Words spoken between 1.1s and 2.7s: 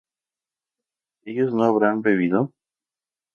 ¿ellos no habrán bebido?